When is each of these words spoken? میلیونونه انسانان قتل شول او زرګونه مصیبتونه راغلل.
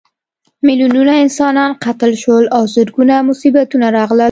میلیونونه 0.61 1.11
انسانان 1.23 1.71
قتل 1.83 2.11
شول 2.21 2.43
او 2.55 2.63
زرګونه 2.75 3.15
مصیبتونه 3.29 3.87
راغلل. 3.97 4.19